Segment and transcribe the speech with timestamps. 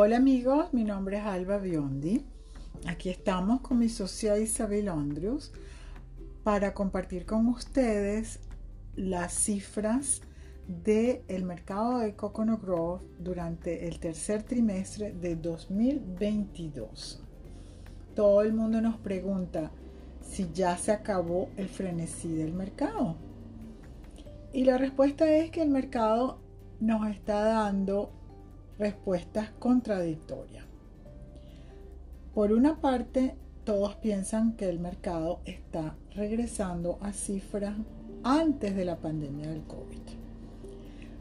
[0.00, 2.24] Hola amigos, mi nombre es Alba Biondi.
[2.86, 5.50] Aquí estamos con mi socia Isabel Andrews
[6.44, 8.38] para compartir con ustedes
[8.94, 10.20] las cifras
[10.68, 17.20] del el mercado de Coconut Grove durante el tercer trimestre de 2022.
[18.14, 19.72] Todo el mundo nos pregunta
[20.22, 23.16] si ya se acabó el frenesí del mercado.
[24.52, 26.38] Y la respuesta es que el mercado
[26.78, 28.12] nos está dando
[28.78, 30.64] respuestas contradictorias.
[32.34, 37.74] Por una parte, todos piensan que el mercado está regresando a cifras
[38.22, 40.00] antes de la pandemia del COVID.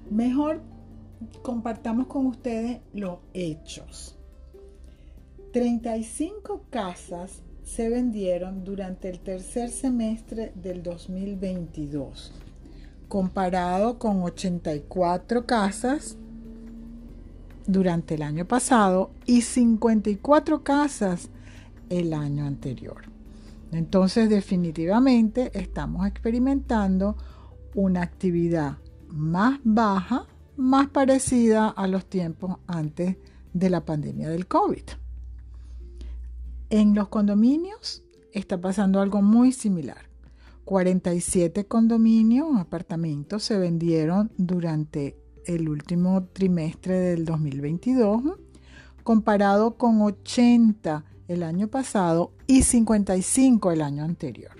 [0.09, 0.61] Mejor
[1.41, 4.15] compartamos con ustedes los hechos.
[5.51, 12.31] 35 casas se vendieron durante el tercer semestre del 2022,
[13.07, 16.17] comparado con 84 casas
[17.67, 21.29] durante el año pasado y 54 casas
[21.89, 23.03] el año anterior.
[23.71, 27.17] Entonces definitivamente estamos experimentando
[27.75, 28.77] una actividad
[29.09, 33.17] más baja, más parecida a los tiempos antes
[33.53, 34.83] de la pandemia del COVID.
[36.69, 40.07] En los condominios está pasando algo muy similar.
[40.65, 48.21] 47 condominios, apartamentos, se vendieron durante el último trimestre del 2022,
[49.03, 54.51] comparado con 80 el año pasado y 55 el año anterior.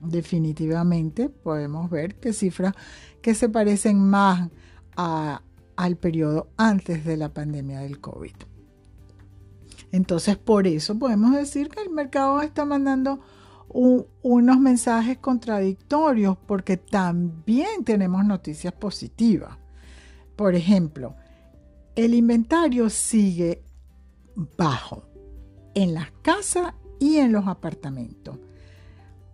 [0.00, 2.74] Definitivamente podemos ver que cifras
[3.22, 4.50] que se parecen más
[4.94, 8.34] al periodo antes de la pandemia del COVID.
[9.92, 13.20] Entonces, por eso podemos decir que el mercado está mandando
[13.68, 19.58] unos mensajes contradictorios porque también tenemos noticias positivas.
[20.36, 21.16] Por ejemplo,
[21.94, 23.62] el inventario sigue
[24.34, 25.04] bajo
[25.74, 28.38] en las casas y en los apartamentos.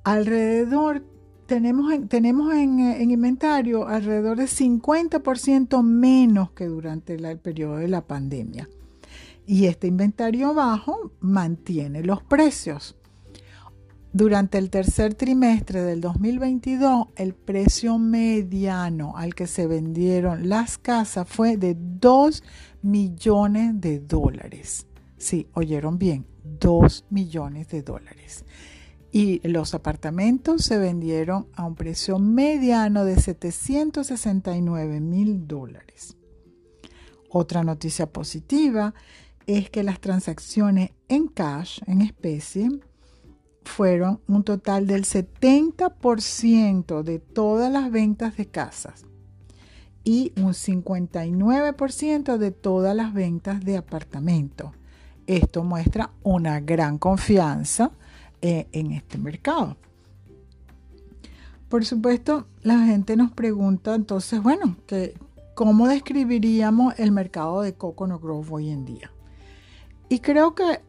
[0.04, 1.04] Alrededor,
[1.46, 8.06] tenemos en, tenemos en, inventario alrededor de 50% menos que durante el periodo de la
[8.06, 8.68] pandemia.
[9.44, 12.96] Y este inventario bajo mantiene los precios.
[14.14, 21.26] Durante el tercer trimestre del 2022, el precio mediano al que se vendieron las casas
[21.26, 22.42] fue de 2
[22.82, 24.86] millones de dólares.
[25.16, 28.44] Sí, oyeron bien, 2 millones de dólares.
[29.12, 36.18] Y los apartamentos se vendieron a un precio mediano de 769 mil dólares.
[37.30, 38.92] Otra noticia positiva
[39.46, 42.68] es que las transacciones en cash, en especie,
[43.64, 49.04] fueron un total del 70% de todas las ventas de casas
[50.04, 54.72] y un 59% de todas las ventas de apartamentos.
[55.26, 57.92] Esto muestra una gran confianza
[58.40, 59.76] eh, en este mercado.
[61.68, 64.76] Por supuesto, la gente nos pregunta entonces, bueno,
[65.54, 69.10] ¿cómo describiríamos el mercado de Coconut Grove hoy en día?
[70.08, 70.82] Y creo que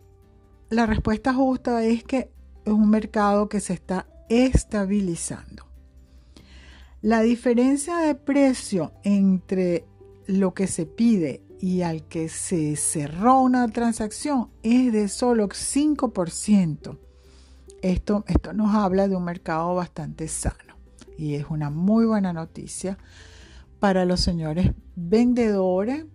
[0.69, 2.32] la respuesta justa es que
[2.65, 5.65] es un mercado que se está estabilizando.
[7.01, 9.85] La diferencia de precio entre
[10.25, 16.97] lo que se pide y al que se cerró una transacción es de solo 5%.
[17.81, 20.77] Esto, esto nos habla de un mercado bastante sano
[21.17, 22.97] y es una muy buena noticia
[23.79, 26.05] para los señores vendedores.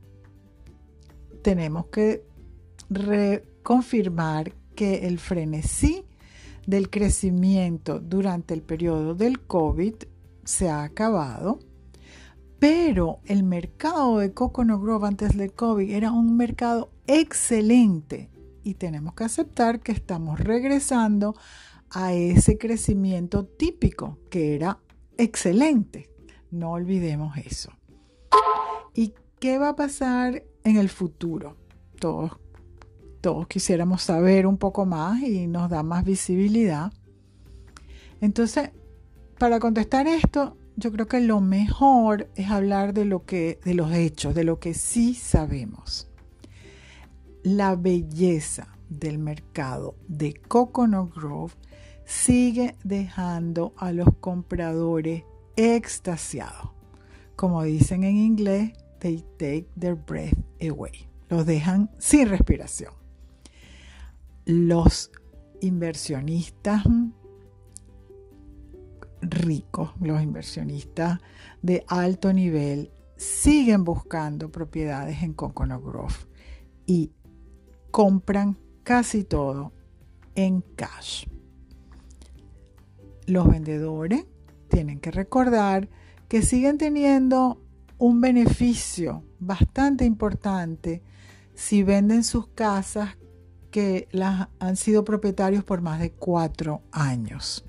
[1.42, 2.24] Tenemos que
[2.88, 6.04] reconfirmar que el frenesí
[6.68, 9.94] del crecimiento durante el periodo del COVID
[10.44, 11.60] se ha acabado,
[12.58, 18.28] pero el mercado de Coconut Grove antes del COVID era un mercado excelente
[18.62, 21.34] y tenemos que aceptar que estamos regresando
[21.88, 24.78] a ese crecimiento típico que era
[25.16, 26.10] excelente.
[26.50, 27.72] No olvidemos eso.
[28.92, 31.56] ¿Y qué va a pasar en el futuro?
[31.98, 32.38] Todos
[33.20, 36.92] todos quisiéramos saber un poco más y nos da más visibilidad.
[38.20, 38.70] Entonces,
[39.38, 43.92] para contestar esto, yo creo que lo mejor es hablar de lo que de los
[43.92, 46.08] hechos, de lo que sí sabemos.
[47.42, 51.54] La belleza del mercado de Coconut Grove
[52.04, 55.24] sigue dejando a los compradores
[55.56, 56.70] extasiados.
[57.36, 61.08] Como dicen en inglés, they take their breath away.
[61.28, 62.98] Los dejan sin respiración
[64.48, 65.10] los
[65.60, 66.82] inversionistas
[69.20, 71.20] ricos, los inversionistas
[71.60, 76.14] de alto nivel, siguen buscando propiedades en Coconut Grove
[76.86, 77.12] y
[77.90, 79.74] compran casi todo
[80.34, 81.26] en cash.
[83.26, 84.24] Los vendedores
[84.68, 85.90] tienen que recordar
[86.26, 87.62] que siguen teniendo
[87.98, 91.02] un beneficio bastante importante
[91.54, 93.18] si venden sus casas
[93.70, 97.64] que las han sido propietarios por más de cuatro años.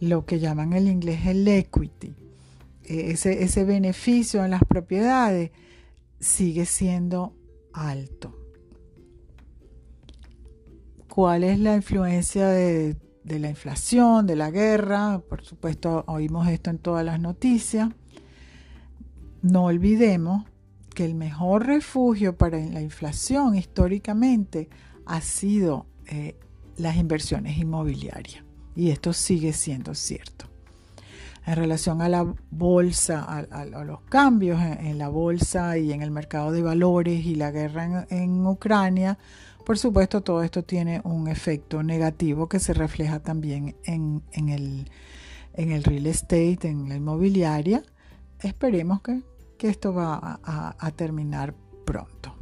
[0.00, 2.14] Lo que llaman en inglés el equity.
[2.84, 5.50] E, ese, ese beneficio en las propiedades
[6.20, 7.34] sigue siendo
[7.72, 8.34] alto.
[11.08, 15.20] ¿Cuál es la influencia de, de la inflación, de la guerra?
[15.28, 17.90] Por supuesto, oímos esto en todas las noticias.
[19.42, 20.44] No olvidemos
[20.98, 24.68] que el mejor refugio para la inflación históricamente
[25.06, 26.34] ha sido eh,
[26.76, 28.42] las inversiones inmobiliarias.
[28.74, 30.46] Y esto sigue siendo cierto.
[31.46, 36.50] En relación a la bolsa, a, los cambios en, la bolsa y en el mercado
[36.50, 39.18] de valores y la guerra en, Ucrania,
[39.64, 44.90] por supuesto todo esto tiene un efecto negativo que se refleja también en, el,
[45.54, 47.84] en el real estate, en la inmobiliaria.
[48.40, 49.22] Esperemos que
[49.58, 52.34] que esto va a, terminar pronto.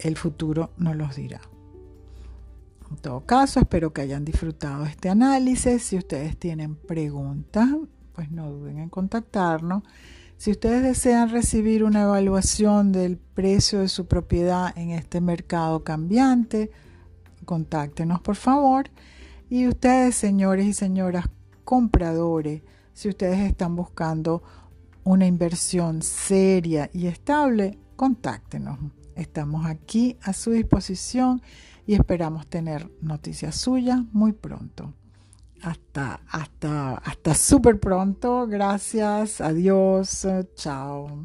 [0.00, 1.40] El futuro nos lo dirá.
[2.90, 5.82] En todo caso, espero que hayan disfrutado este análisis.
[5.82, 7.68] Si ustedes tienen preguntas,
[8.12, 9.82] pues no duden en contactarnos.
[10.38, 16.70] Si ustedes desean recibir una evaluación del precio de su propiedad en este mercado cambiante,
[17.44, 18.90] contáctenos por favor.
[19.50, 21.26] Y ustedes, señores y señoras
[21.64, 22.62] compradores,
[22.92, 24.42] si ustedes están buscando
[25.08, 28.78] una inversión seria y estable, contáctenos.
[29.16, 31.40] Estamos aquí a su disposición
[31.86, 34.92] y esperamos tener noticias suyas muy pronto.
[35.62, 38.46] Hasta, hasta, hasta súper pronto.
[38.46, 39.40] Gracias.
[39.40, 40.26] Adiós.
[40.54, 41.24] Chao.